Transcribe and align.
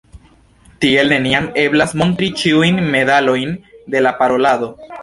Tiel 0.85 1.13
neniam 1.15 1.49
eblas 1.65 1.93
montri 2.03 2.31
ĉiujn 2.41 2.83
detalojn 2.99 3.57
de 3.97 4.07
la 4.09 4.21
parolado. 4.25 4.77